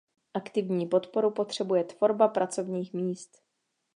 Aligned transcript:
Aktivní 0.33 0.85
podporu 0.85 1.31
potřebuje 1.31 1.83
tvorba 1.83 2.27
pracovních 2.27 2.93
míst. 2.93 3.41